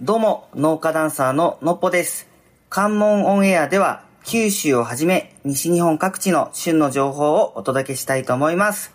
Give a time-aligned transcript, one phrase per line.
[0.00, 2.28] どうも、農家ダンサーののっぽです。
[2.68, 8.94] 関門オンエアでは、九州をはじめ、西日本各地の旬の情報をお届けしたいと思います。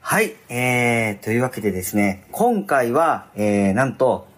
[0.00, 4.28] はい、えー、というわけでですね、今回は、えー、なんと、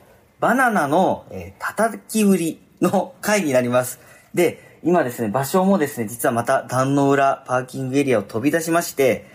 [0.41, 4.01] バナナの、えー、叩き売りの回になります。
[4.33, 9.27] で、今ですね、場所もですね、実はまた壇の浦パーキングエリアを飛び出しまして、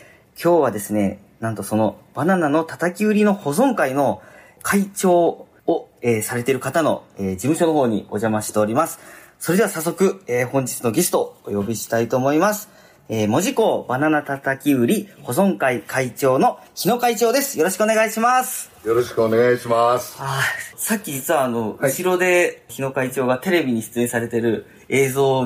[0.43, 4.23] 今日はですね、なんとそのバナナの叩き売りの保存会の
[4.63, 8.99] 会長を、えーされている方の、えー事務所の方にお邪魔しております。
[9.39, 12.69] それでは早速、えー本日のゲストをお呼びしたいと思います。
[13.09, 17.57] えー、門司港バナナ叩き売り保存会会長の日野会長です。
[17.57, 18.69] よろしくお願いします。
[18.83, 20.17] よろしくお願いします。
[20.19, 25.39] あーさっき実はあの、はい後ろで日野会長がテレビに出演されてる映像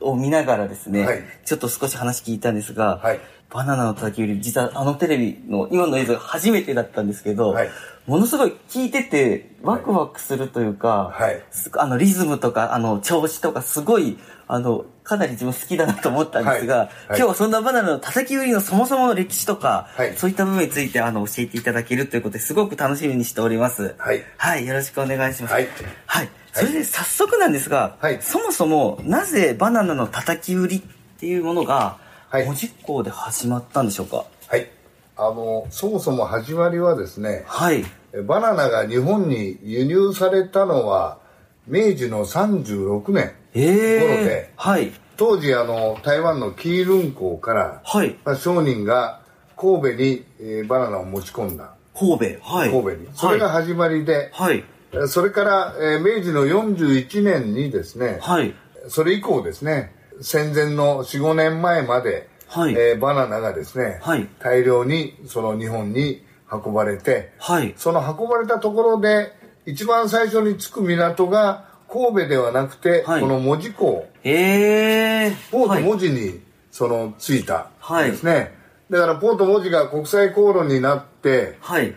[0.00, 7.68] を見ながらですね、はいちょっと少し話聞いたんですが、はいバナナの叩き売り、実はあのテレビの今の映像初めてだったんですけど、はい
[8.06, 11.42] ものすごい聞いててワクワクするというか、はい。
[11.50, 16.86] すあのリズムとかあの調子とかすごいあのかなり自分好きだなと思ったんですが、はい。
[16.86, 16.90] はい。
[17.10, 20.16] 今日はそんなバナナの叩き売りのそもそもの歴史とか、はい。
[20.16, 23.94] そういった部分についてあの教えていただけるということですごく楽しみにしております。
[23.98, 24.22] はい。
[24.36, 25.54] はい、よろしくお願いします。
[25.54, 25.68] はい。
[26.06, 26.28] はい。
[26.52, 28.20] それで早速なんですが、はい。
[28.20, 30.80] そもそもなぜバナナの叩き売りっ
[31.18, 32.46] ていうものが、はい。
[32.46, 34.24] 門司港で始まったんでしょうか？
[34.48, 34.68] はい。
[35.16, 37.84] あの、そもそも始まりはですね、はい。
[38.26, 41.18] バナナが日本に輸入されたのは、
[41.66, 44.92] 明治の36年ええ頃ではい。
[45.16, 48.16] 当時あの、台湾のキールン港から、はい。
[48.24, 49.20] まあ、商人が
[49.56, 51.74] 神戸に、えーバナナを持ち込んだ。
[51.94, 52.24] 神戸。
[52.42, 52.70] はい。
[52.70, 53.08] 神戸に。
[53.14, 53.64] それがはい。
[53.64, 54.64] 始まりで、はい。
[54.92, 58.54] えーそれから、えー明治の41年にですね、はい。
[58.88, 66.22] それ以降ですね、戦前の4、5年前まで、はいえーバナナがですね、はい大量にその日本に
[66.52, 67.72] 運ばれて、はい。
[67.78, 69.32] その運ばれたところで、
[69.64, 75.82] 一番最初に着く港が神戸ではなくて、はいこの門司港、ええポートはい。
[75.82, 78.52] 門司にその着いたはいですね。
[78.90, 81.94] だからポート門司が国際航路になって、はい。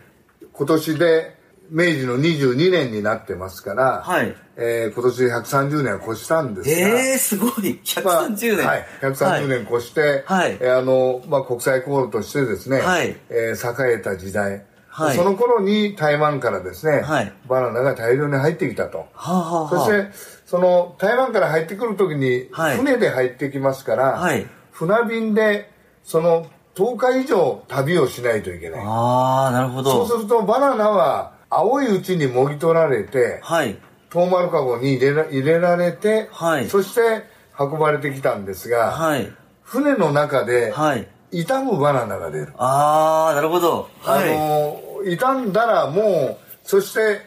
[0.53, 1.34] 今年で
[1.69, 4.35] 明治の22年になってますから、はい。
[4.57, 7.79] えー今年で130年を越したんですが、ええすごい。
[8.03, 8.67] まあ130年。
[8.67, 18.99] はい、130年越して、はいえーあのまあ、国際航路としてですね、はいえー栄えた時代、はいその頃に台湾からですね、はいバナナが大量に入ってきたと。
[18.99, 20.11] はあ、はあはあ、そして、
[20.45, 25.71] その台湾から入ってくるときに、はい船で入ってきますから、はい船便で
[26.03, 28.83] その10日以上旅をしないといけない。
[28.85, 30.05] ああ、なるほど。
[30.07, 33.77] そうするとバナナは青いうちにもぎ取られて、はい。
[34.09, 37.23] トウモロカゴに入れら入れられて、はいそして
[37.57, 39.31] 運ばれてきたんですが、はい。
[39.63, 41.07] 船の中ではい。
[41.31, 42.53] 傷むバナナが出る。
[42.57, 43.89] ああ、なるほど。
[44.01, 44.33] はい。
[44.33, 47.21] あの傷んだらもうそして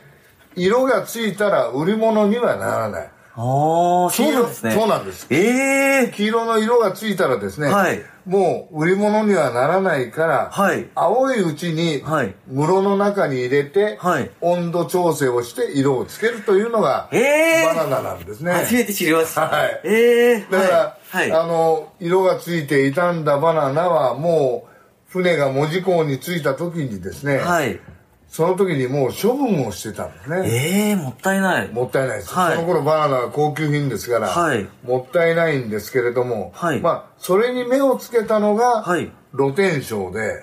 [0.56, 3.10] 色がついたら売り物にはならない。
[3.40, 4.72] ああ、そうなんですね。
[4.72, 18.52] そうなんですええ黄色の色がついたらですね、はいもう売り物にはならないから、はい青いうちにはい室の中に入れて、はい温度調整をして色をつけるというのがええバナナなんですね。
[18.52, 19.42] 初めて知りました。
[19.42, 21.32] はいええだから、はい。
[21.32, 27.80] あの色がついて傷んだバナナはもう船が門司港に着いた時にですね、はい。
[28.28, 30.42] その時にもう処分をしてたんですね。
[30.44, 31.68] ええもったいない。
[31.68, 40.40] もったいないです、はいその頃バナナは高級品ですから、はいもったいないんですけれども、はいまあそれに目をつけたのが、はい露天商で。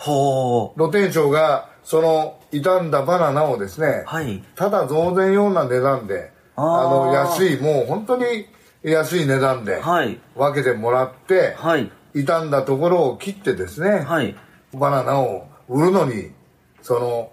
[0.77, 4.43] 露天商がその傷んだバナナをですね、はい。
[4.55, 8.47] ただ増税ような値段であの安いもう本当に
[8.83, 10.19] 安い値段ではい。
[10.35, 11.91] 分けてもらって、はい。
[12.13, 14.35] 傷んだところを切ってですね、はい。
[14.73, 16.31] バナナを売るのに
[16.81, 17.31] その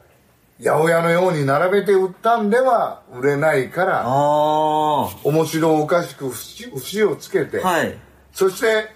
[0.64, 4.06] 八百屋のように並べて売ったんでは売れないから。
[4.06, 5.10] 面
[5.44, 7.98] 白おかしく節節をつけて、はい。
[8.32, 8.88] そして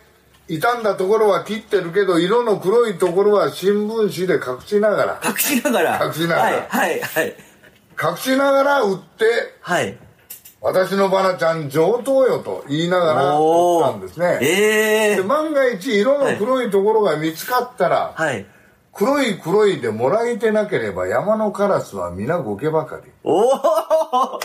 [0.47, 6.07] 傷んだところは切ってるけど色の黒いところは新聞紙で隠しながら隠しながら。
[6.07, 6.69] 隠しながらはい。
[6.69, 7.01] はい。
[7.01, 7.37] はい。
[8.01, 9.25] 隠しながら売って
[9.61, 9.99] はい。
[10.61, 18.47] 私のバナちゃん上等よと言いながら売ったんですねええで万が一色の黒いところが見つかったら、はい。
[18.97, 23.11] 黒い黒いでもらいてなければ山のカラスは皆ゴケばかり。
[23.23, 24.41] おお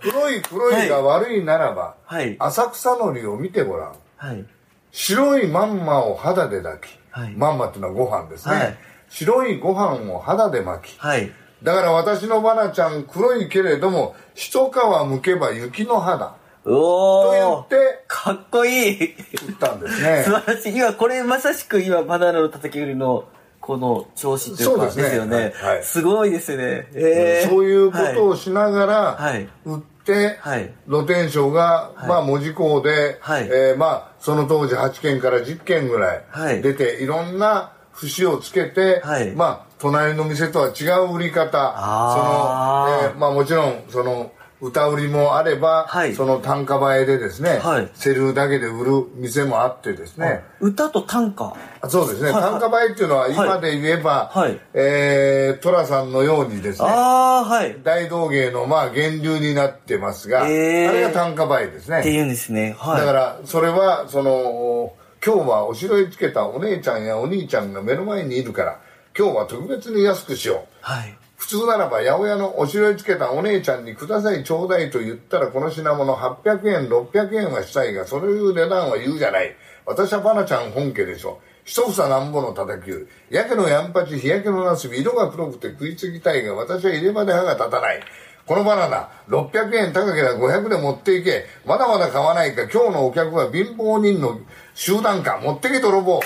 [0.00, 2.36] 黒い黒いが悪いならば、はい。
[2.38, 3.94] 浅草のりを見てごらん。
[4.16, 4.44] はい。
[4.90, 7.34] 白いまんまを肌で抱き、はい。
[7.34, 8.76] まんまっていうのはご飯ですね、はい。
[9.08, 10.98] 白いご飯を肌で巻き。
[10.98, 11.32] はい。
[11.62, 14.74] だから私のバナちゃん黒いけれども一皮
[15.06, 16.34] むけば雪の肌
[16.64, 19.14] おと言おってかっこいい。
[19.14, 20.22] 打ったんですね。
[20.24, 20.76] 素晴らしい。
[20.76, 23.24] 今、これまさしく今、バナナの叩き売りの
[23.60, 25.16] この調子というかそうですね。
[25.16, 25.84] よね、はいはい。
[25.84, 26.88] すごいですね。
[26.94, 27.50] えー。
[27.50, 29.48] そういうことをしながらはい。
[29.64, 30.72] 売って、はい。
[30.88, 33.48] 露天商が、まあ門司港で、はい。
[33.50, 36.60] えーまあその当時8件から10件ぐらはい。
[36.60, 39.32] い出て、い、ろんな節をつけて、はい。
[39.32, 41.48] まあ隣の店とは違う売り方。
[41.48, 44.30] その、えーまあもちろんその
[44.62, 46.14] 歌売りもあれば、はい。
[46.14, 47.90] その単価映えでですね、はい。
[47.94, 51.56] セルだけで売る店もあってですね、歌と短歌。
[51.80, 52.60] あそうですね、はいはい。
[52.60, 54.60] 単価映えっていうのは今で言えば、はい。
[54.72, 56.88] えー寅さんのようにですね。
[56.88, 57.72] はい。
[57.72, 60.88] っ大道芸のまあ源流になってますが、へー。
[60.88, 62.02] あれが単価映えですね。
[62.02, 62.76] て言うんですね。
[62.78, 63.00] はい。
[63.00, 64.92] だからそれはその
[65.26, 68.80] 今日はお城へつけたお姉ちゃんやお兄ちゃんが目の前にいるから
[69.18, 70.78] 今日は特別に安くしよう。
[70.82, 71.16] はい。
[71.42, 79.56] 普通ならば八百屋のお城へつけたお姉ちゃんにくださいちょうだいと言ったらこの品物800円600円はしたいがそういう値段は言うじゃない。
[79.84, 81.40] 私はバナちゃん本家でしょ。
[81.64, 83.36] 一房なんぼの叩き売り。
[83.36, 88.00] やけのやんぱち日焼けのなすび色が黒くて食いつきたいが私は入れ歯で歯が立たない。
[88.46, 91.46] このバナナ600円高ければ500で持っていけ。
[91.66, 92.68] まだまだ買わないか。
[92.68, 94.38] 今日のお客は貧乏人の
[94.74, 95.40] 集団か。
[95.42, 96.20] 持ってけ泥棒。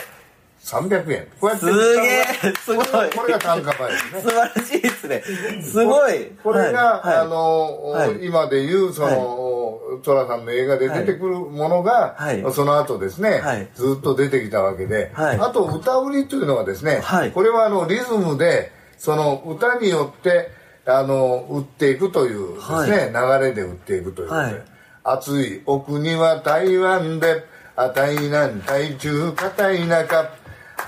[0.66, 1.28] 300円。
[1.40, 2.86] こうやってすげえすごい。
[3.10, 4.20] これが単価倍ですね。
[4.20, 5.22] 素晴らしいですね。
[5.62, 6.32] すごい。
[6.42, 8.26] これが、はいあの、はい。
[8.26, 12.44] 今でいうその、寅さんの映画で出てくるものが、はい。
[12.52, 13.68] その後ですね、はい。
[13.76, 15.38] ずっと出てきたわけで、はい。
[15.38, 17.30] あと歌売りというのはですね、はい。
[17.30, 20.50] これはあのリズムでその歌によって
[20.84, 24.62] あの売っていくというですね、流れで売っていくということで、はい。
[25.04, 27.44] 暑い奥には台湾で
[27.76, 30.28] あたいなん台中片田舎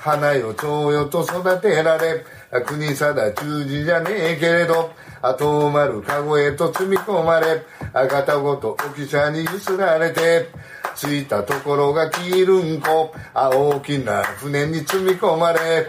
[0.00, 2.24] 花よ蝶よと育てられ
[2.64, 4.90] 国定中字じゃねえけれど
[5.20, 7.62] あ遠丸かごへと積み込まれ
[7.92, 10.48] あがたごとお汽車にゆすられて
[10.96, 15.86] 着いたところが黄色んこあ大きな船に積み込まれ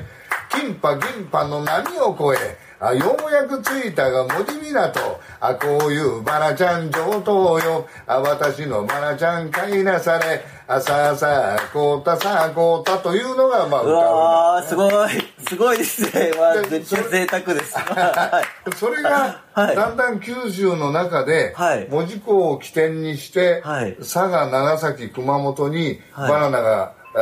[0.49, 15.09] 金波銀波の波を越えあようやく着いたが森港あこういうバナちゃん上等よあ私のバナちゃん買いなされあさあさあこうたさあこうたというのがまあう歌わー、すごい。
[15.47, 16.31] すごいですね。
[16.37, 17.75] まあ、でめっちゃ贅沢です。
[17.77, 18.71] はい。
[18.77, 27.19] それがはいだんだん九州の中ではい門司港を起点にしてはい佐賀長崎熊本にはいバナナが、え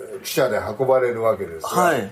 [0.00, 2.10] ー汽車で運ばれるわけですが、はい。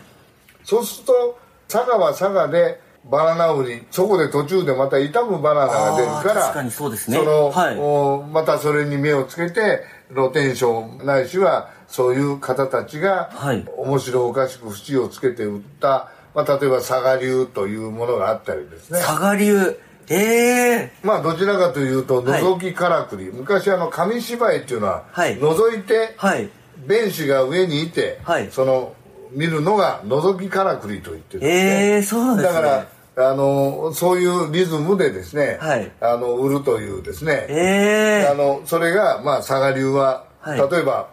[0.64, 7.16] そうすると佐賀は佐賀でバナナ売りそこで途中でまた傷むバナナが出るから確かにそうですね。
[7.16, 7.78] そのはい。
[7.78, 9.82] おまたそれに目をつけて
[10.14, 13.66] 露天商ないしはそういう方たちが、はい。
[13.76, 19.00] 面白おかしく縁をつけて売った、まあ、例えば佐賀流というものがあったりですね。
[19.00, 19.78] 佐賀流。
[20.08, 25.36] ええまあどちらかというと覗きからくり、昔あの紙芝居っていうのは、はい。
[25.38, 26.48] 覗いて、はい。
[26.86, 28.50] 弁士が上にいて、はい。
[28.50, 28.94] その
[29.34, 31.94] 見るのが覗きからくりと言ってるんですね。
[31.94, 32.54] ええそうですね。
[32.54, 32.86] だか
[33.16, 35.90] らあのそういうリズムでですね、はい。
[36.00, 40.70] あの売るというですね、ええあのそれがまあ佐賀流は、はい。
[40.70, 41.08] 例えば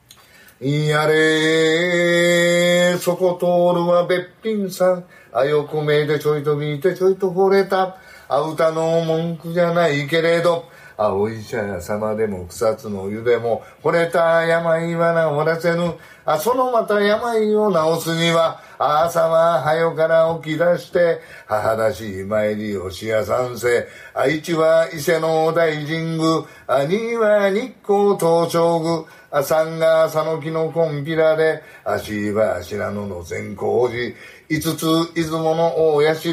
[0.60, 3.46] 「やれそこ通
[3.78, 5.04] るはべっぴんさん。
[5.32, 7.96] あ横目でちょいと見てちょいと惚れた。
[8.28, 10.64] あ歌の文句じゃないけれど
[10.96, 15.94] あお医者様でも草津の湯でも惚れた病は治らせぬ。
[16.24, 26.44] あそのまた病を治すには朝は早から起き出して母だしい参りをしや三世愛知は伊勢の大神宮。
[26.66, 29.04] 兄は日光東照宮。
[29.42, 34.16] 三が佐野木のコンピラで足は白野の善光寺。
[34.48, 36.30] 五つ出雲の大社。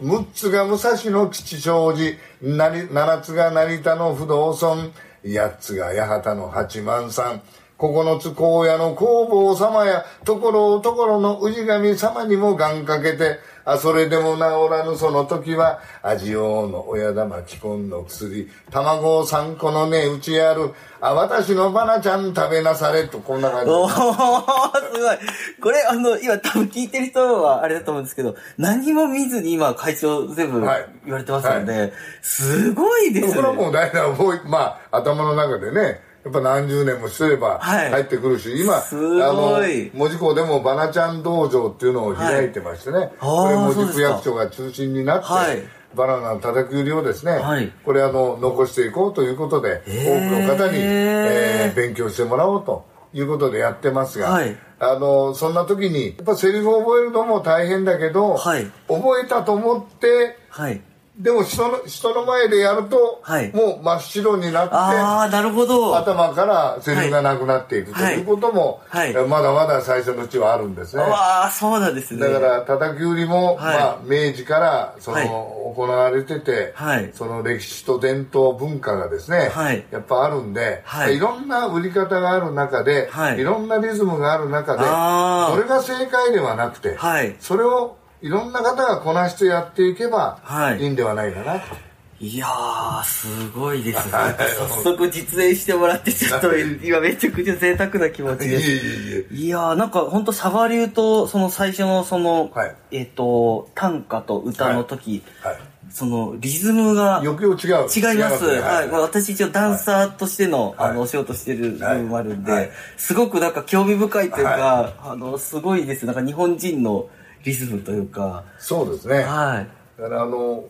[0.00, 4.92] 六つが武蔵の吉祥寺なり七つが成田の不動尊。
[5.24, 7.42] 八つが八幡の八幡さん
[7.78, 20.72] 九つ荒野の工房様やところところの氏神様にも願かけてあそれでも治らぬその時は味用の親玉既婚の薬卵を三個のねうちある。
[21.00, 23.70] あ私のバナちゃん食べなされとこんな感じ。
[23.70, 25.18] おー、すごい。
[25.60, 30.88] これ、あの、今多分聞いてる人はあれだと思うんですけど、何も見ずに今会長全部はい。
[31.04, 31.92] 言われてますので、
[32.22, 33.34] すごいですね。
[33.34, 34.08] これはもう大体
[34.48, 37.90] まあ頭の中でねやっぱ何十年もしてればはい。
[37.92, 39.22] 入ってくるし、今すごい。
[39.22, 39.60] あの
[39.94, 45.62] 門司港でもバナちゃん道場っていうのを開いてましてね、これ門司区役所が中心になって、はい。
[45.94, 47.72] バナナの叩き売りをですね、はい。
[47.84, 54.56] これあの残していこうということで、多くの方に、えー勉強してもらおうということでやってますが、はい。
[54.80, 58.66] あのそんな時にやっぱセリフを覚えるのも大変だけど、はい。
[58.88, 60.82] 覚えたと思ってはい。
[61.18, 63.50] でも人の人の前でやると、はい。
[63.54, 65.96] もう真っ白になってああ、なるほど。
[65.96, 68.18] 頭からセリフがなくなっていくとはい。
[68.18, 68.22] い。
[68.22, 69.12] うことも、はい。
[69.12, 71.02] えまだまだ最初のうちはあるんですね。
[71.02, 72.20] わあ、そうなんですね。
[72.20, 73.76] だから叩き売りも、はい。
[73.78, 75.28] まあ、明治からその、はい。
[75.28, 77.10] 行われてて、はい。
[77.14, 79.84] その歴史と伝統文化がですね、はい。
[79.90, 81.16] やっぱあるんで、はい。
[81.16, 83.40] い、ろんな売り方がある中で、はい。
[83.40, 87.36] い、ろんなリズムがある中でそれが正解ではなくて、はい。
[87.40, 87.96] それを
[88.26, 91.76] いろんな方がこなしてやっていけばはいいいんではないかなと。
[92.18, 94.12] いやー、すごいですね。
[94.12, 99.26] 早速実演してもらって、ちょっと今めちゃくちゃ贅沢な気持ちです。
[99.30, 107.88] えいやー、なんか本当佐賀流と、その最初のその、はいえっ、と、短歌と歌の時、はいそのリズムが抑揚違う。
[107.88, 108.52] 違います。
[108.52, 108.88] ねはい。
[108.88, 116.04] まあ私一応ダンサーとしての、はいあの、お仕事してる部分もあるんで、はいはいすごくなんか興味深いというか、はあの、すごいです。
[116.04, 117.08] なんか日本人の
[117.46, 119.22] リズムというか、そうですね。
[119.22, 120.00] はい。
[120.00, 120.64] だからあの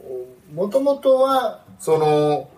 [0.55, 2.49] もともとはその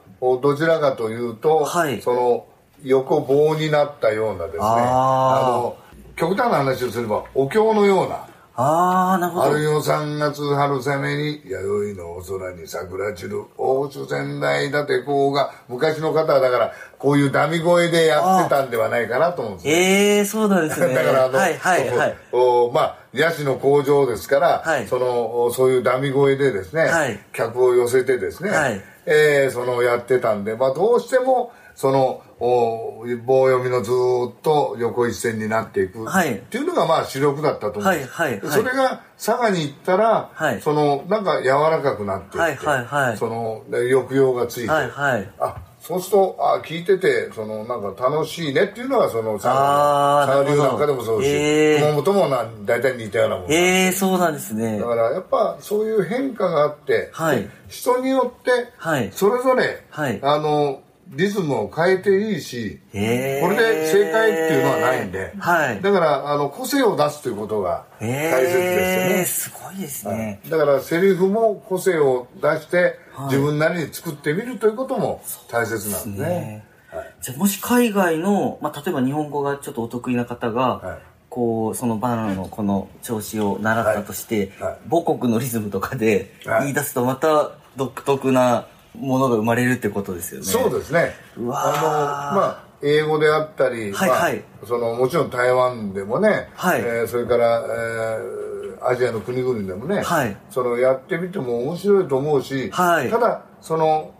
[0.40, 2.46] どちらかというと、はいその
[2.84, 5.76] 横棒になったようなですねあーの
[6.14, 8.28] 極端な話をすればお経のような
[8.60, 9.50] あー、なるほど。
[9.52, 20.92] 春よ三月春雨に弥生のお空に桜散る大主仙台立てこうが昔の方はだからこういうダミ声でやってたんではないかなと思うんですねええー、そうなんですね。
[20.92, 22.16] だからあの、はいはいはい。
[22.32, 36.34] おまあヤシの工場ですから、はいそのおそういうダミ声でですね、はい客を寄せてですね、はいえーそのやってたんで、まあ、どうしてもそのお棒読みのずーっと横一線になっていく、はい。
[36.34, 38.50] っていうのがまあ主力だったと思うんです、はいはいはい。
[38.50, 40.60] それが佐賀に行ったら、はい。
[40.60, 43.16] そのなんか柔らかくなっていって、はいはいはい。
[43.16, 45.30] そので抑揚がついて、はいはい。
[45.38, 51.78] あそうするとあ聞いててそのなんか楽しいねっていうのがその佐賀流なんかでもそうだし、へー。
[51.78, 54.80] 熊本もな大体似たようなもん、ええー、そうなんですね。
[54.80, 54.84] だ。
[54.84, 57.48] からやっぱそういう変化があって、はい。
[57.68, 59.12] 人によってはい。
[59.12, 60.18] それぞれ、はい。
[60.24, 65.80] あのリズムを変えていいし、これで正解っていうのはないんで、はい。
[65.80, 69.24] だからあの個性を出すということが大切ですよね。
[69.24, 70.40] すごいですね。
[70.48, 76.28] だからセリフも個性を出して、自分なりに作ってみるということも大切なんですね。
[76.28, 76.64] ね。
[77.20, 80.98] じゃあもし海外の、まあ、例えば日本語がちょっとお得意な方が、はい。
[81.30, 84.70] こうそのバナナのこの調子を習ったとして、はい。
[84.70, 84.78] はい。
[84.90, 86.62] 母国のリズムとかではい。
[86.64, 88.66] 言い出すとまた独特な
[89.00, 90.46] ものが生まれるってことですよね。
[90.46, 91.12] そうですね。
[91.36, 98.48] あの、まあ、英語であったり、まあはいはいその、もちろん台湾でもね、はいえーそれから、えー
[98.80, 104.12] アジアの国々でもね、はいその、やってみても面白いと思うし、はいただ、その、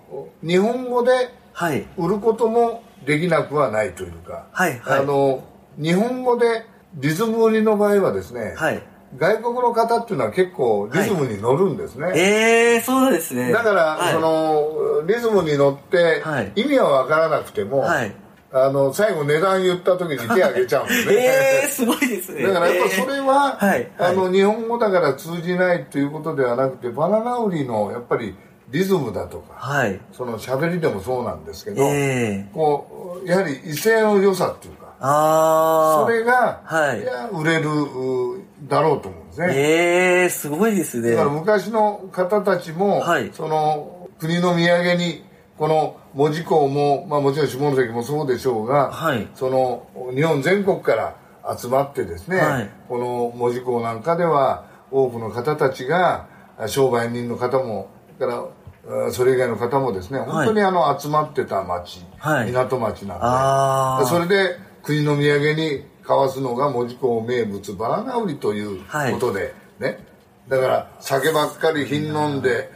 [0.43, 1.13] 日本語で
[1.53, 1.87] はい。
[1.97, 5.43] 売ることもできなくはないというか、はいはいあの、
[5.77, 8.83] 日本語でリズム売りの場合はですね、はい。
[9.17, 12.13] 外国の方っていうのは結構リズムに乗るんですね。
[12.15, 13.53] ええー、そうですね。
[13.53, 18.15] だから、はいそのリズムに乗って、はい意味は分からなくても、はい
[18.51, 22.43] あの最後値段言った時に手挙げちゃうんですね、え えー、すごいですね。
[22.47, 28.35] だからやっぱそれは、えーはいあの日本語だから通じないということではなくてバナナ売りのやっぱり
[28.71, 30.01] リズムだとかはい。
[30.13, 32.55] その喋りでもそうなんですけど、ええー。
[32.55, 36.07] こうやはり威勢の良さっていうかああ。
[36.07, 37.05] それが、はい。
[37.05, 39.55] や売れるうだろうと思うんですね。
[39.55, 41.13] ええー、すごいですね。
[41.13, 43.31] だから昔の方たちも、はい。
[43.33, 45.25] その国の土産に
[45.57, 49.29] この門司港も、まあ、もちろん下関もそうでしょうが、はい。
[49.35, 51.17] その日本全国から
[51.57, 52.71] 集まってですね、はい。
[52.89, 56.27] この門司港なんかでは多くの方たちが
[56.59, 62.47] あ商売人の方もそれからあそれ以外の方もですね本当にあの集まってた町、はい。
[62.47, 68.81] 港町なんで、それで国の土産に交わすのが門司港名物バナナ売りという
[69.13, 70.05] ことで、ね。
[70.49, 72.71] だから酒ばっかり品飲んで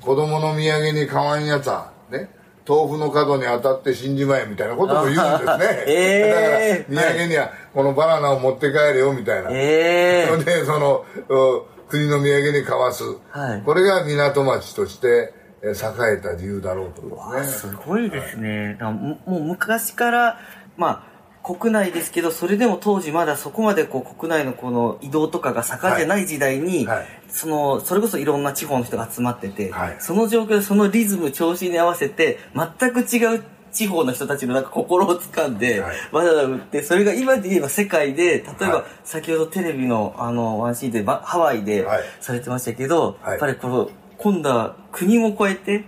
[0.00, 2.30] 子供の土産に買わんやつはね。
[2.68, 13.62] 豆腐の角に当たって死んじまえみたいなことも言うんですね、えー だから土産にはこのバナナを持って帰れよみたいな、ええそれでそのう国の土産に交わす、はい。
[13.62, 15.32] これが港町として
[15.62, 17.44] えー栄えた理由だろうとね。
[17.44, 18.74] すごいですね。
[18.74, 20.38] だからももう昔から、
[20.76, 21.09] まあ、
[21.54, 26.96] 国内ですけど、それでも当時まだそこまでこう国内のこの移動とかが盛んじゃない時代に、はい。
[26.98, 29.96] はいその、それこそいろんな地方の人が集まってて、はい。
[30.00, 35.96] その状況でそのリズム、調子に合わせて、全く違う地方の人たちのなんか心を掴んで、はい。
[36.12, 38.84] バナナ売って、それが今で言えば世界で、例えば、はい。
[39.04, 42.02] 先ほどテレビのあの、ワンシーンでばハワイではい。
[42.20, 43.30] されてましたけど、はい。
[43.30, 45.84] やっぱりこの、今度は国も超えて、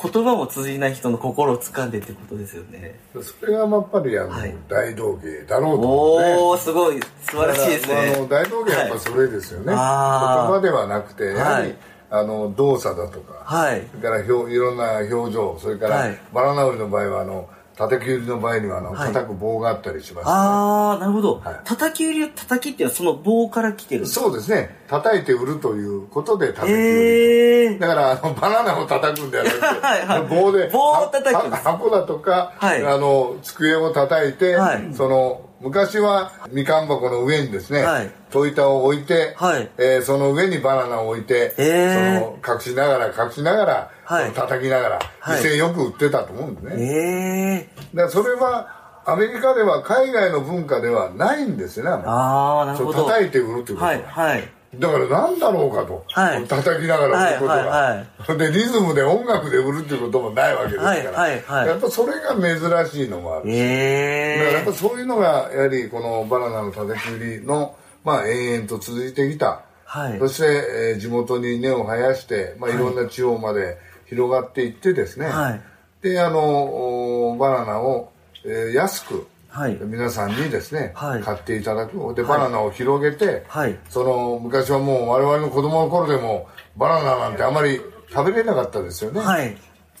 [0.00, 2.98] 言葉も通じない人の心を掴んでってことですよね。
[3.12, 4.54] それがやっぱりあの、はい。
[4.68, 6.36] 大道芸だろうと思うね。
[6.38, 8.28] おー、すごい、素晴らしいですだからあねの。
[8.28, 10.54] 大道芸はやっぱそれですよね、言あー。
[10.54, 11.76] 葉ではなくてやはり、はい。
[12.10, 13.86] あの動作だとか、はい。
[13.90, 16.18] それからひょいろんな表情それから、はい。
[16.32, 19.12] バラナウリの場合はあの叩き売りの場合にはあの、はい。
[19.12, 21.60] 叩く棒があったりします、ああなるほど、はい。
[21.64, 24.76] 叩き売り叩きっていうのはその棒から来てるそうですね。
[24.88, 30.22] 叩いて売るということで叩き売り、ええだからあのバナナを叩くんではなくて はいはい。
[30.22, 32.84] 棒で棒を叩く箱だとか、はい。
[32.84, 34.94] あの机を叩いて、はい。
[34.94, 38.10] その昔はみかん箱の上にですね、はい。
[38.30, 39.70] 戸板を置いて、はい。
[39.78, 42.20] えーその上にバナナを置いて、えー。
[42.20, 44.32] その隠しながら隠しながら、はい。
[44.32, 45.40] 叩きながらはい。
[45.40, 53.04] 威勢よく売ってたと思うんですね、ええだからそれはアメリカでは海外の文化ではないんですよねあああなるほど。
[53.04, 53.84] 叩いて売るということ。
[53.84, 56.44] は、はいはいだから何だろうかと、はい。
[56.46, 58.38] 叩きながら売ることが、はいはい。
[58.38, 61.42] でリズムで音楽で売るっていうこともないわけですから、はいはい。
[61.42, 70.18] はいやっぱそれが珍しいのもある、えだからやっえぱそういうのがやはりこのバナナの叩き売りのまあ延々と続いてきた、はい。
[70.18, 72.78] そして、えー地元に根を生やして、まあ、い。
[72.78, 73.76] ろんな地方まで
[74.06, 75.60] 広がっていってですね、はい。
[76.02, 76.40] であの
[77.32, 78.10] おバナナを、
[78.44, 79.78] えー安くはい。
[79.82, 81.22] 皆さんにですね、はい。
[81.22, 83.78] 買っていただくでバナナを広げて、はい。
[83.90, 87.78] その昔はもう我々の子供の頃でもバナナなんてあまり
[88.10, 89.54] 食べれなかったですよね、はい。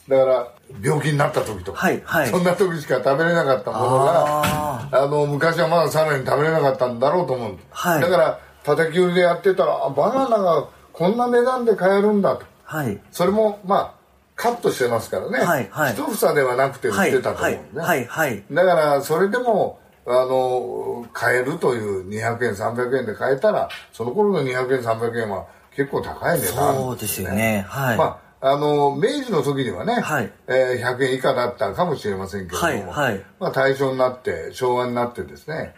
[0.08, 0.48] だから
[0.82, 2.00] 病気になった時とか、はい。
[2.02, 2.28] はい。
[2.28, 8.00] そんな時しか食べれなかったものがああの昔はまださらに食べれなかったんだろうと思う、はい。
[8.00, 12.46] だから叩き売りでやってたらあバナナがこんな値段で買えるんだと。
[12.64, 12.98] はい。
[13.10, 14.01] それもまあ
[14.42, 15.92] カットしてますからね、はいはい。
[15.92, 18.42] 一房ではなくて売はいってたと思はいうね、はいはい。
[18.50, 25.46] だからそれでもあの買えるという200円300円で買えたらその頃の200円300円は
[25.76, 27.64] 結構高い値段そうですよね。
[27.68, 27.96] はい。
[27.96, 30.32] まああの明治の時にはね、はい。
[30.48, 33.24] えー100円以下だったかもしれませんけれども、はいはい。
[33.38, 35.76] まあ、大正になって昭和になってですね、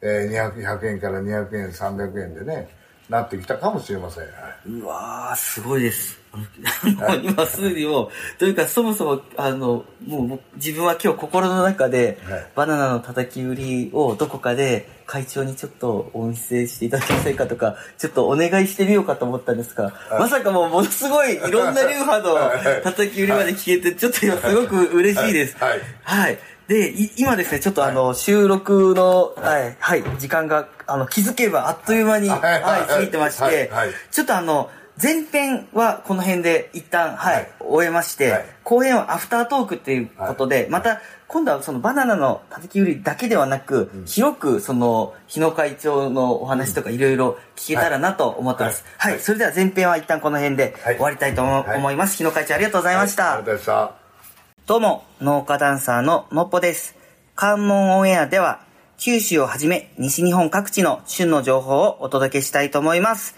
[0.00, 2.68] えー、200 100円から200円300円でね
[3.08, 6.18] なってきたかもしれません、はいうわー、すごいです。
[7.22, 8.08] 今すぐにもう、
[8.38, 12.46] というかそもそも、あの、もう僕自分は今日心の中で、はい。
[12.54, 25.56] バナナの叩き売りをどこかで会長にちょっとお見せしていただけませんかとか、ちょっとお願いしてみようかと思ったんですが、まさかもうものすごいいろんな流派の叩き売りまで聞けて、ちょっと今すごく嬉しいです。
[25.58, 25.80] はい。
[26.02, 26.38] はい。
[26.68, 32.40] で、い今ですね、ちょっとあの、収録の、はい、はい、時間が、あの、気づけばあっという間に、はい。
[32.88, 33.70] 過ぎてまして、
[34.10, 37.52] ちょっとあの、前編はこの辺で一旦、はい、はい。
[37.60, 38.46] 終えまして、はい。
[38.64, 48.84] 後編はアフタートークっていうことで、また、今度はそのバナナの叩き売りだけではなく、広くその、日野会長のお話とかいろいろ聞けたらなと思ってます。
[48.96, 49.20] はい、はい。
[49.20, 50.94] それでは前編は一旦この辺ではい。
[50.94, 52.16] 終わりたいと思います。
[52.16, 53.34] 日野会長ありがとうございました。
[53.34, 54.05] ありがとうございました
[54.66, 56.96] どうも、農家ダンサーののっぽです。
[57.36, 58.64] 関門オンエアでは、
[58.98, 63.36] 九州をはじめ西日本各地の旬の情報をお届けしたいと思います。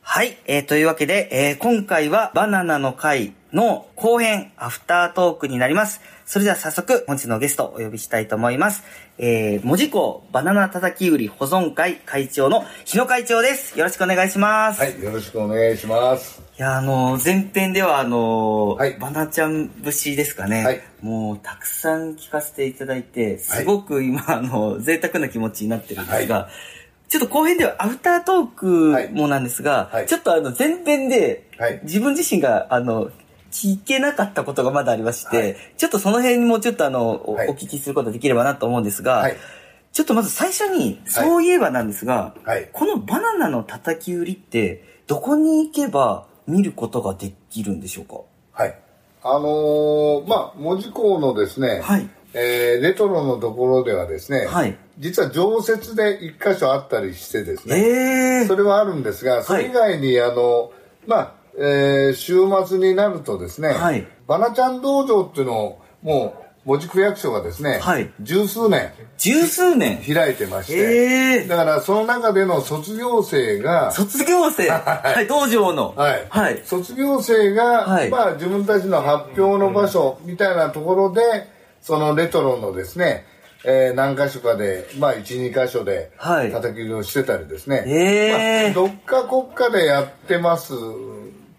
[0.00, 6.00] はい、えー、というわけで、えー、今回はバナナの会の後編、アフタートークになります。
[6.28, 8.82] それでは早速、本日のゲストをお呼びしたいと思います。
[9.16, 13.78] えー、文字工バナナ叩き売り保存会会長の日野会長です。
[13.78, 14.80] よろしくお願いします。
[14.80, 20.64] はいよろしくお願いしますいや、あの、前編では、あの、はいバナちゃん節ですかね。
[20.64, 26.48] はいもう、たくさん聞かせていただいて、すごく今、あの、贅沢な気持ちになってるんですが、は
[27.08, 33.12] ちょっと後編ではアフタートークもなんですが、はいちょっとあの、前編で、はい自分自身が、あの、
[33.50, 35.56] 聞けなかったことがまだありまして、はい。
[35.76, 37.48] ちょっとその辺もちょっとあの、おはい。
[37.48, 39.36] お聞きすることができればなと思うんですが、はい。
[39.92, 42.68] ちょっとまず最初に、そういえばなんですが、はい。
[42.72, 48.62] このバナナの叩き売りって、どこに行けば見ることができるんでしょうか？
[48.62, 48.78] はい。
[49.22, 52.08] あのーまあ門司港のですね、はい。
[52.34, 54.76] えーレトロのところではですね、はい。
[54.98, 60.72] 実は常設で一箇所あったりしてですね、ええそれはあるんですが、それ以外に、あの、
[61.06, 62.34] まあ、えー週
[62.66, 64.06] 末になるとですね、はい。
[64.26, 68.10] バナちゃん道場っていうのを、もう、門司区役所がですね、はい。
[68.20, 69.98] 十数年十数年？
[70.02, 74.68] 開いてまして、ええだからその中での卒業生が、卒業生？
[74.74, 75.94] はい、道場の。
[75.96, 76.26] はい。
[76.28, 76.62] はい。
[76.64, 78.10] 卒業生が、はい。
[78.10, 81.22] まあ、自分たちの発表の場所みたいなところで、
[81.80, 83.24] そのレトロのですね、
[83.64, 86.50] えー何箇所かで、まあ、1、2箇所ではい。
[86.52, 90.74] 叩き売りをしてたりですね、ええまあ、どっか国家でやってます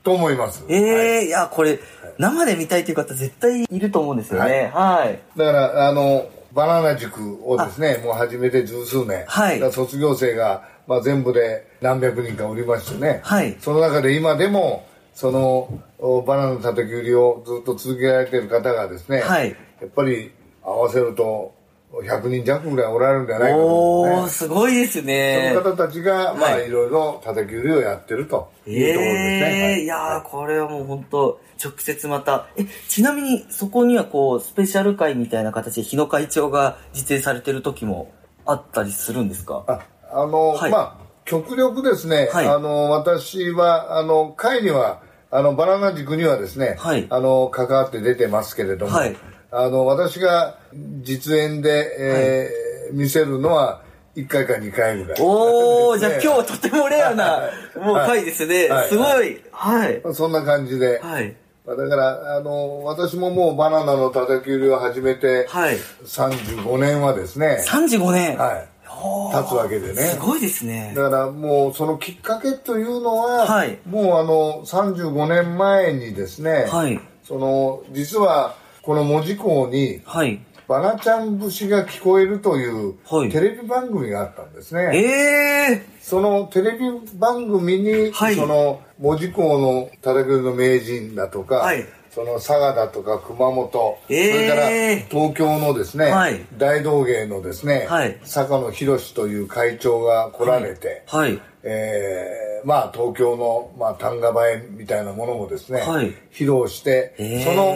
[0.08, 0.63] と思います。
[0.70, 1.80] ええはいいや、これ、
[2.17, 4.72] 生で見たいという方絶対いると思うんですよね。
[4.74, 5.20] はい。
[5.38, 9.26] だから、あの、バナナ塾をですね、もう始めて十数年。
[9.28, 13.20] はい卒業生が、まあ、全部で何百人かおりましてね。
[13.22, 19.50] はいその中で今でも、その、おバナナの叩き売りをずっと続けられている方がですね、はい
[19.82, 20.32] やっぱり
[20.63, 21.54] 合わせると
[21.91, 25.54] 100人弱ぐらいおられるんじゃないかとおー、思うんですごいですそね。
[25.56, 26.67] の方たちが、まあ、はい。
[26.67, 29.60] いろいろ叩き売りをやってるとえいうところですね。
[29.60, 29.84] えはい。
[29.84, 29.86] い。
[29.88, 38.12] やー、これはもう本当直接また、え、ちなみにそこにはこう、スペシャル会みたいな形で日野会長が実演されてる時も
[38.45, 39.63] あったりするんですか？
[39.67, 39.80] あ
[40.12, 40.71] あの、はい。
[40.71, 40.95] まあ、
[41.26, 42.47] 極力ですね、はい。
[42.47, 47.08] あの、私は、あの、会には、あの、バナナ塾にはですね、はい。
[47.10, 49.15] あの、関わって出てますけれども、はい
[49.51, 50.57] あの、私が
[51.01, 53.81] 実演で、えー見せるのは、
[54.15, 55.17] 1回か2回ぐらい。
[55.21, 58.67] おー、 じゃあね今日はとてもレアな、もう回ですね。
[58.69, 59.41] はいすごい。
[59.51, 60.01] はい。
[60.13, 60.99] そんな感じで。
[61.03, 61.36] はい。
[61.67, 65.77] だから、あの、私ももうバナナの叩き売りを始めて、はい。
[66.05, 68.38] 35年はですね、35年。
[68.38, 68.67] はい、
[69.01, 70.01] おー経つわけでね。
[70.03, 70.93] すごいですね。
[70.95, 76.99] だからもうそのきっかけというのは、はいもうあの35年前にですね、はい。
[77.27, 78.55] その実は
[78.88, 80.39] この門司港にはい。
[80.65, 83.30] バナちゃん節が聞こえるというはい。
[83.30, 84.91] テレビ番組があったんですね。
[84.93, 88.36] ええそのテレビ番組に、はい。
[88.36, 91.86] その門司港の叩き売りの名人だとか、はい。
[92.12, 94.32] その佐賀だとか熊本、えー。
[94.32, 94.69] それから
[95.10, 96.45] 東京のですね、はい。
[96.58, 98.17] 大道芸のですね、はい。
[98.23, 101.38] 坂野博という会長が来られて、はい。
[101.63, 107.75] えーまあ東京の、まあ、単価映えみたいなものもですね、はい披露して、その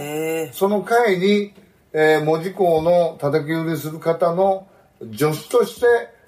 [0.52, 1.54] その会に、
[1.94, 4.68] えー、門司港の叩き売りする方の
[5.00, 5.86] 助手として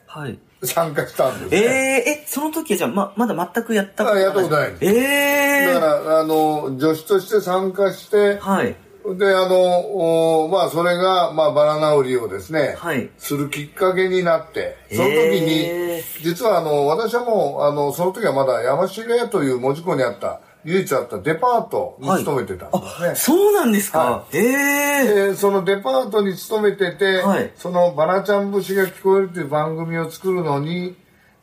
[0.07, 0.39] はい。
[0.65, 1.65] 参加したんですえね。
[2.07, 8.73] ええ、その時はじゃあ、ま、まだ全くやったあやったことないですええだから、あの、助手として参加して、はい。
[9.17, 13.09] で、あの、おまあ、それが、まあ、バナナ売りをですね、はい。
[13.17, 23.15] するきっかけになって、その時に、実は、あの、私はもう、あの、その時はまだ山重屋という門司港にあった、唯一あったデパートに勤めてたんですね。
[23.15, 23.99] そうなんですか。
[23.99, 27.51] はええでそのデパートに勤めてて、はい。
[27.57, 30.95] そのバナちゃん節が聞こえるという番組を作るのに、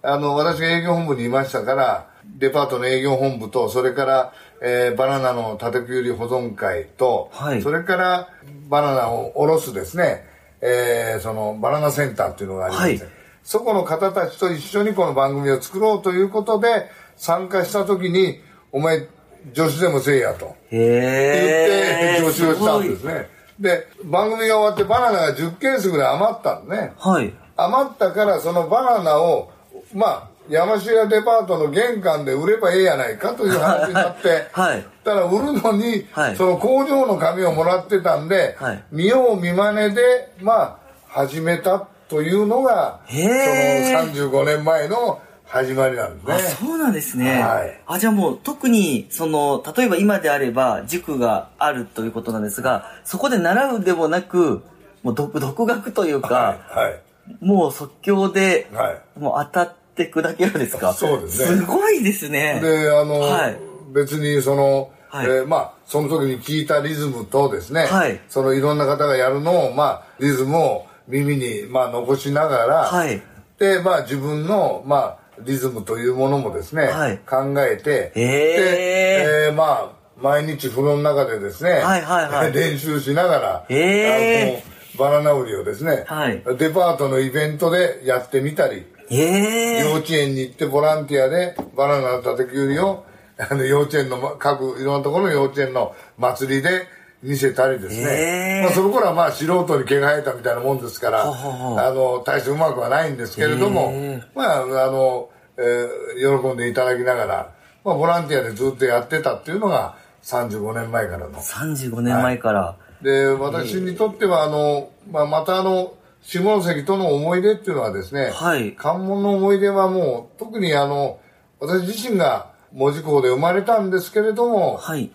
[0.03, 8.29] あの、私が営業本部にいましたから、デパートの営業本部と、それから、えーバナナの叩き売り保存会と、はいそれから
[8.68, 10.25] バナナを卸すですね、
[10.61, 18.38] えーそのバナナセンターっていうのがありまして、はいそこの方たちと一緒にこの番組を作ろうということで、参加した時に、
[18.70, 19.09] お前、
[19.55, 20.57] 助手でもせえやと。
[20.70, 23.29] へえ言って助手をしたんですね。
[23.59, 26.92] で、番組が終わってバナナが10ケースぐらい余ったんね。
[26.99, 27.33] はい。
[27.57, 29.51] 余ったからそのバナナを、
[29.94, 40.76] まあ、山城デパートの玄関で売ればええやないかという話になって、 はいただ売るのに、はいその工場の紙をもらってたんで、はい見よう見まねで、まあ、
[41.08, 46.34] 始めたというのが、そのへー35年前の始まりなんですね。
[46.34, 47.42] あ、そうなんですね。
[47.42, 54.62] はいあ、じゃあもう特に、その、例えば今であれば塾があるということなんですが、そこで習うでもなく、
[55.04, 56.86] もう独独学というか、はい。
[56.86, 57.00] はい。
[57.40, 60.92] もう即興で、はいもう当たって砕けるんですか？
[60.94, 61.58] そうですね。
[61.60, 62.60] すごいですね。
[62.62, 63.56] で、あの、はい。
[63.92, 65.26] 別にその、はい。
[65.26, 68.20] えーまあ、その時に聞いたリズムとですね、はい。
[68.28, 73.20] そのいろんな方がやるのを、まあ、リズムを耳に、まあ、残しながら、はい。
[73.58, 77.18] で、まあ、自分の、まあ、リズムというものもですね、はい。
[77.28, 78.22] 考えて、へー。
[78.22, 82.52] で、えーまあ、毎日風呂の中でですね、はいはいはい。
[82.54, 84.62] 練習しながら、へあの
[84.98, 86.42] バナナ売りをですね、はい。
[86.58, 93.05] デパートのイベントでやってみたり、ええ幼稚園に行ってボランティアでバナナの叩き売りを
[93.38, 96.87] あの幼稚園のま各いろんなところの幼稚園の祭りで
[97.23, 98.62] 見せたりですね、へー。
[98.62, 111.38] まあ、その頃はまあ素人に毛が生えたみたいなもんですからはははあの大してうまくはないんですけれどもへーまああの、えー喜んでいただきながら、まあ、ボランティアでずっとやってたっていうのが35年前からの。
[111.38, 112.77] 35年前から。
[113.03, 121.18] で私にとってはあの、まあ、またあの下関との思い出っていうのはですね、はい関門の思い出はもう特にあの
[121.59, 125.11] 私自身が門司港で生まれたんですけれどもはい。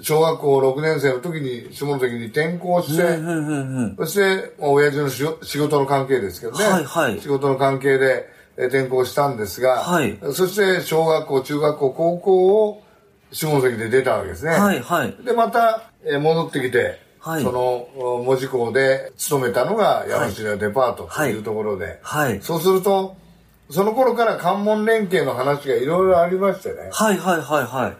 [0.00, 3.96] 小学校6年生の時に下関に転校して、うんうんうんうん。
[3.96, 5.08] そして、まあ親父の
[5.42, 12.82] 仕事の関係ですけどね、はいはい仕事の関係でえー転校したんですが、はいそして小学校中学校高校を
[13.32, 14.52] 下関で出たわけですね。
[14.52, 15.16] はいはい。
[15.24, 22.40] で、また、えー戻ってきて、はいその、お門司港で勤めたのが山城デパートというところで、はい。
[22.40, 23.16] そうすると、
[23.70, 26.90] その頃から関門連携の話がいろいろありましてね。
[26.92, 27.96] はいはいはいはい。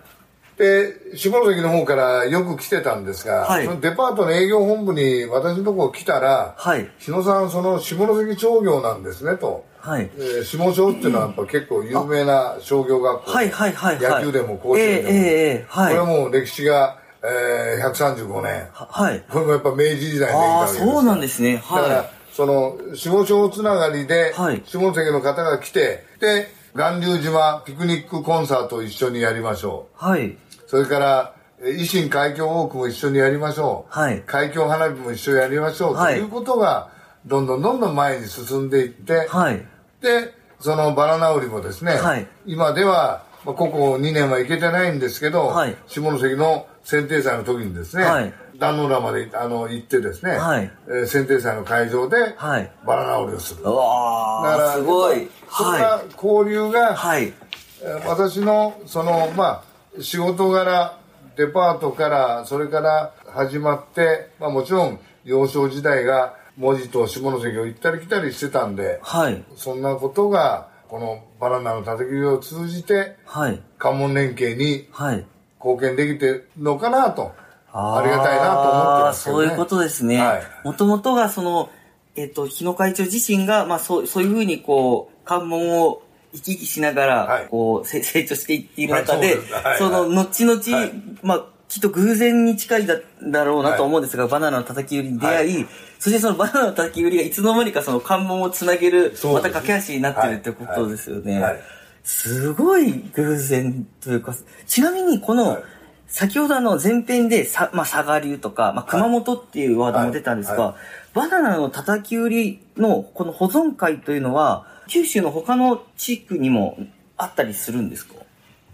[0.59, 6.91] で、下関の方からよく来てたんですが、はいそのデパートの営業本部に私のところ来たら、はい。
[6.99, 9.65] 日野さん、その下関商業なんですねと。
[9.79, 10.11] はい。
[10.17, 13.31] えー下商っていうのはやっぱ結構有名な商業学校。
[13.31, 14.21] はいはいはいはい。
[14.21, 15.09] 野球でも甲子園でも。
[15.09, 15.97] ええええええはい。
[15.97, 18.69] これもう歴史が、えー、135年。
[18.73, 19.23] ははい。
[19.29, 21.57] これもやっぱ明治時代にできたああ、わけですよそうなんですね。
[21.57, 30.37] だからは、その下小つながりで、はい下関の方が来てで巌流島ピクニックコンサートを一緒にやりましょうはい。
[30.69, 36.93] それからえ維新海峡ウォークも一緒にやりましょう、はい海峡花火も一緒にやりましょう、はいということが
[37.27, 39.67] どんどんどんどん前に進んでいって、はい。
[40.01, 55.31] でそのバラ直りもですね、はい今では、まあ、ここ2年は行けてないんですけど、はい下関の選定祭の時にですね、はい壇ノ浦まであの行ってですね、はいえー選定祭の会場ではいバラ直りをする、うわだからー、すごい。
[55.47, 56.95] はそんな交流が、い。
[56.95, 57.23] はい。
[57.25, 59.63] えー私のそのま
[59.99, 60.99] あ仕事柄
[61.37, 69.43] デパートからそれから始まって、まあ、もちろん幼少時代が文字と下関を行ったり来たりしてたんではい。
[69.57, 73.61] そんなことがこのバナナの叩き売りを通じてはい。
[73.79, 75.25] 関門連携にはい。
[75.59, 77.33] 貢献できてるのかなと。
[77.73, 80.19] ありがたいなと思ってますけど、ね、そういうことですね。
[80.19, 80.43] はい。
[80.65, 81.71] もともとがその、
[82.17, 87.47] えっ、と、日野会長自身が、まあそう、そういうふうにこう、関門を行き来しながら、はい。
[87.49, 89.53] こう、せ成長していっている中で、はいそうです。
[89.53, 89.79] はい。
[89.79, 90.93] その、後々、はい。
[91.23, 95.67] まあ、きっと偶然に近いだだろうなと思うんですが、バナナの叩き売りに出会い、
[95.99, 101.35] そしてそのバナナの叩き売りがいつの間にかその関門をつなげる、また架け橋になってるってことですよね。
[101.35, 101.43] はい。
[101.43, 101.61] はい。
[102.05, 104.35] すごい偶然というか、
[104.67, 105.63] ちなみにこの、はい。
[106.11, 110.75] 先ほどあの前編でさ、まあ、佐賀流とか、まあ、熊本っていうワードも出たんですが、はい。
[111.13, 116.79] バナナの叩き売りのこの保存会というのは、九州の他の地域にも
[117.19, 118.15] あったりするんですか？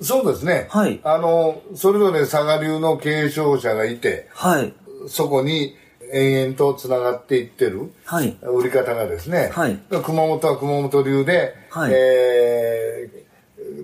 [0.00, 1.00] そうですね、はい。
[1.04, 4.72] あのそれぞれ佐賀流の継承者がいてはい。
[5.06, 5.76] そそこに
[6.12, 8.36] 延々とつながっていってるはい。
[8.42, 9.78] 売り方がですね、はい。
[10.04, 11.92] 熊本は熊本流で、はい。
[11.92, 13.24] えー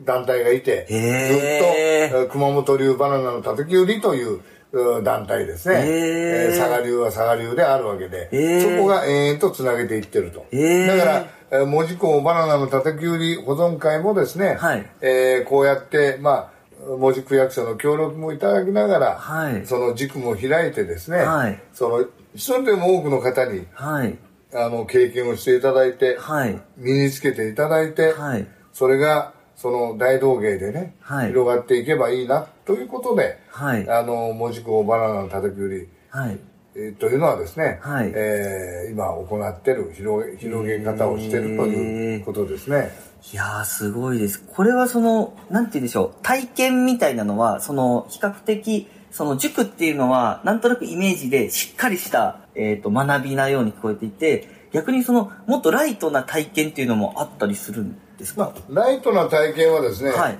[0.04, 4.40] 団体がいて、ずっと熊本流バナナの叩き売りという
[4.72, 8.28] う団体ですね、えー佐賀流は佐賀流であるわけで、
[8.62, 16.60] そこが延々とつなげていってると、だからえー門司港バナナの叩き売り保存会もですね、はいえーこうやってまあ
[16.98, 24.16] 門司区役所の協力もいただきながら、はいその軸も開いてですね、はいその一人でも多くの方にはい。
[24.52, 26.60] あの経験をしていただいて、はい。
[26.76, 28.46] 身につけていただいて、はい。
[28.72, 36.38] それがその大道芸でね、はい広がっていけばいいなということで、はいあの門司港バナナの叩き売り、はい。
[36.74, 42.90] えーというのはですね、はいえー今行ってる広げ広げ方をしてるということですね。
[43.32, 44.42] いやー、すごいです。
[44.42, 60.38] これはその、なんて言うんでしょう、体験みたいなのは、その、比較的、その塾っていうのは、なんとなくイメージでしっかりした、えっ、と、学びなように聞こえていて、逆にその、もっとライトな体験っていうのもあったりするんですか、まあ、ライトな体験はですね、はい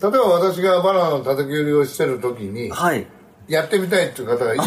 [0.00, 3.06] 例えば私がバナナの叩き売りをしてる時に、はい。
[3.48, 4.64] やってみたいっていう方がいる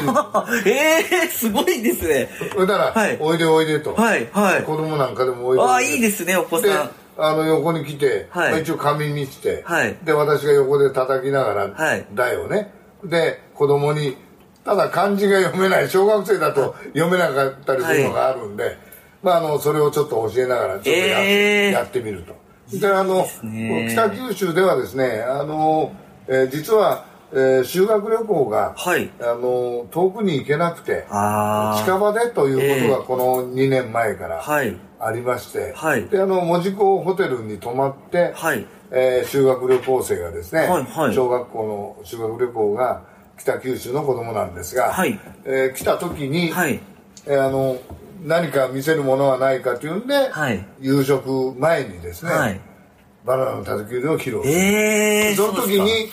[0.66, 2.30] え えー、すごいですね。
[2.54, 3.18] それなら、はい。
[3.20, 4.64] おいでおいでと、はい、はい。
[4.64, 5.74] 子供なんかでもおいでおいで。
[5.74, 6.92] ああ、いいですね、お子でさん。
[7.20, 8.52] あの横に来て、はい。
[8.52, 9.96] まあ一応紙にして、はい。
[10.04, 12.06] で私が横で叩きながら、はい。
[12.14, 12.72] 台をね。
[13.04, 14.18] で子供に
[14.64, 18.78] ただ漢字が読めない小学生だと読めなかったりするのがあるんで、
[19.24, 21.72] まあ、あのそれをちょっと教えながらちょっとや,、えー。
[21.72, 22.36] やってみると。
[22.78, 23.88] であのすね。
[23.92, 25.94] 北九州ではですねあの、
[26.28, 31.06] えー実は、えー修学旅行が、はいあの遠くに行けなくて。
[31.10, 34.76] 近場でということがこの2年前からはい。
[35.00, 38.66] ありまして、はいであの門司港ホテルに泊まって、はい。
[38.92, 43.02] えー修学旅行生がですね、はいはい小学校の修学旅行が
[43.38, 46.80] 北九州の子供なんですが、はいえー来た時に、はい。
[47.26, 47.78] えーあの
[48.24, 52.60] 何か見せるものはないかというんで、はい夕食前にですね、はい。
[53.28, 55.36] バナナの叩き売りを披露する、ええー。
[55.36, 56.10] その時に。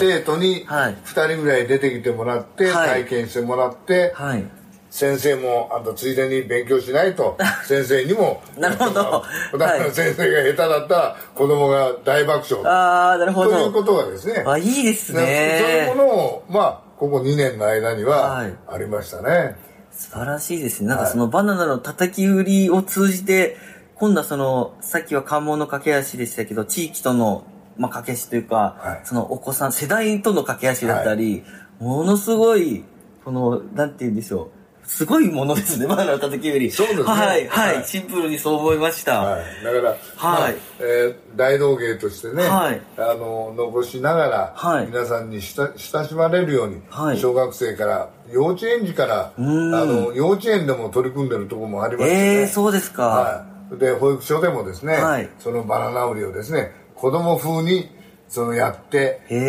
[0.00, 4.44] 生徒にはい2人ぐらい出てきてもらって、はい体験してもらって、はい。
[4.90, 7.36] 先生もあんたついでに勉強しないと
[7.68, 9.22] 先生にもなるほど
[9.58, 13.50] だから先生が下手だったら子供が大爆笑ああ、なるほど。
[13.50, 15.94] ということがですねあ、いいですねそういうねも。
[15.94, 19.56] のをまあここ2年の間にははいありましたね、
[19.92, 20.88] 素晴らしいですね。
[20.88, 23.56] なんかはいそのバナナの叩き売りを通じて、
[23.98, 27.44] 今度はその、さっきは関門の架け橋でしたけど、地域との、
[27.76, 29.06] まあ、架け橋というか、はい。
[29.06, 31.42] そのお子さん、世代との架け橋だったり、
[31.80, 32.84] ものすごい、
[33.24, 34.58] この、なんて言うんでしょう。
[34.88, 36.70] すごいものですね、バナナの叩き売り。
[36.70, 37.04] そうですね。
[37.04, 37.84] はい、はい、はい。
[37.84, 39.20] シンプルにそう思いました。
[39.20, 42.80] はい、だから、まあえー大道芸としてね、はい。
[42.96, 44.86] あの残しながら、はい。
[44.86, 47.18] 皆さんに親親しまれるように、はい。
[47.18, 49.70] 小学生から幼稚園児からあん。
[49.70, 53.06] の幼稚園でも取り組んでるところもありましてね、ええー、そうですか。
[53.08, 55.28] はい、で保育所でもですね、はい。
[55.38, 57.90] そのバナナ売りをですね子供風に
[58.28, 59.40] そのやって園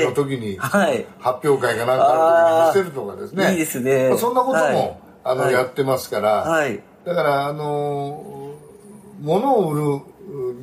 [0.00, 1.06] 芸の時にはい。
[1.18, 3.52] 発表会かなんかの時に見せるとかですね。
[3.52, 4.08] いいですね。
[4.10, 4.98] まあそんなことも、はい。
[5.24, 5.52] あのはい。
[5.54, 6.80] やってますから、はい。
[7.04, 8.38] だから、あのー
[9.20, 10.02] 物を売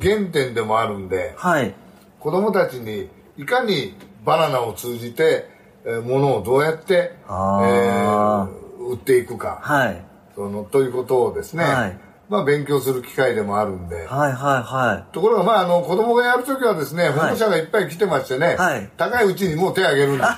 [0.00, 1.74] 原点でもあるんで、はい。
[2.20, 5.48] 子供たちにいかにバナナを通じて、
[5.84, 10.02] えー物をどうやって、えあー売っていくか、はい。
[10.34, 20.36] その、ということをですね、はいまあ勉強する機会でもあるんで、はいはいはところが、まあ、あの、子供がやるときはですね、保護者がいっぱい来てましてね、はい高いうちにもう手あげるんですね。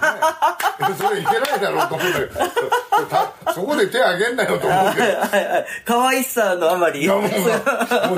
[1.08, 2.34] それいけないだろうと思うんだけど、
[3.46, 4.96] たそこで手あげんなよと思うけい。
[4.98, 5.66] ど、はいはい。
[5.84, 7.02] 可愛さのあまり。
[7.02, 7.30] いやもう、もう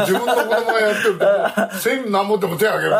[0.00, 2.92] 自分の子供がやってると、千何持っても手あげる。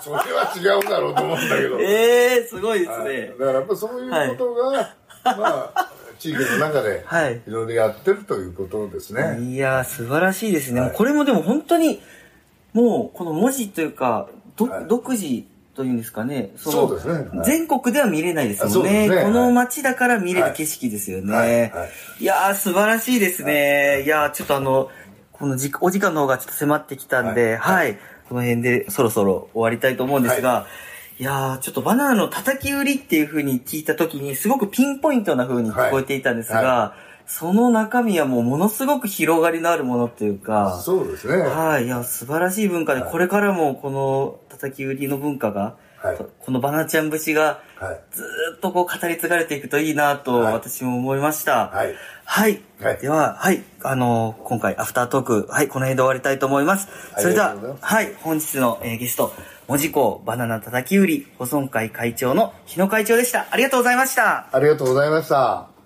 [0.00, 1.78] それは違うだろうと思うんだけど。
[1.80, 3.34] え えー、すごいですはいね。
[3.38, 4.90] だからやっぱそういうことが、
[5.36, 5.88] まあ、
[6.20, 9.40] 地域の中ではいいろいろやってるということですね。
[9.42, 10.80] いやー、素晴らしいですね。
[10.80, 12.00] はいこれもでも本当に、
[12.74, 16.50] もう、この文字というか、どはい独自というんですかね。
[16.66, 19.08] のそうですねはい全国では見れないですもんね。
[19.08, 21.32] ねこのはい街だから見れる景色ですよね。
[21.32, 24.02] はいはいいやー、素晴らしいですね。
[24.04, 24.90] いやー、ちょっとあの、
[25.32, 27.98] このじお時間の方がちょっと迫ってきたんで、はいはい。
[28.28, 30.66] この辺でそろそろ終わりたいと思うんですが、
[31.20, 41.40] いやー、ちょっとバナナの叩き売りっていう風に聞いたときに、すごくピンポイントな風に聞こえていたんですが、はいその中身はもうものすごく広がりのあるものっていうか、そうですね。
[41.40, 48.00] はい、いや、素晴らしい文化で、これからもこの叩き売りの文化が、はいこのバナちゃん節がはい。
[48.10, 51.68] ずーっとこう語り継がれていくといいなとはい私も思いました。
[51.68, 51.94] はい。
[52.24, 52.62] はい。
[52.80, 53.62] はいでは、はい。
[53.82, 56.88] あのー今回、アフタートーク、はい、この辺で終わりたいと思います。
[57.18, 59.32] それでははい、本日の、えーゲスト、
[59.70, 63.46] 文字工バナナ叩き売り保存会会長の日野会長でした。
[63.52, 64.48] ありがとうございました。
[64.50, 65.79] ありがとうございました。